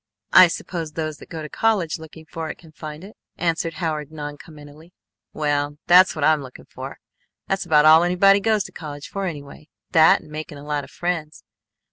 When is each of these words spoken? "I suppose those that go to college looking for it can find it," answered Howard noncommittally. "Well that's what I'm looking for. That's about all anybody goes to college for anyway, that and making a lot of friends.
"I 0.33 0.47
suppose 0.47 0.93
those 0.93 1.17
that 1.17 1.29
go 1.29 1.43
to 1.43 1.47
college 1.47 1.99
looking 1.99 2.25
for 2.25 2.49
it 2.49 2.57
can 2.57 2.71
find 2.71 3.03
it," 3.03 3.15
answered 3.37 3.75
Howard 3.75 4.11
noncommittally. 4.11 4.93
"Well 5.31 5.77
that's 5.85 6.15
what 6.15 6.25
I'm 6.25 6.41
looking 6.41 6.65
for. 6.65 6.97
That's 7.47 7.67
about 7.67 7.85
all 7.85 8.01
anybody 8.01 8.39
goes 8.39 8.63
to 8.63 8.71
college 8.71 9.07
for 9.09 9.25
anyway, 9.25 9.69
that 9.91 10.21
and 10.21 10.31
making 10.31 10.57
a 10.57 10.65
lot 10.65 10.83
of 10.83 10.89
friends. 10.89 11.43